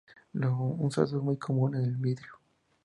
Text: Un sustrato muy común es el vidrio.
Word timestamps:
Un 0.33 0.89
sustrato 0.91 1.21
muy 1.21 1.37
común 1.37 1.75
es 1.75 1.83
el 1.83 1.95
vidrio. 1.97 2.33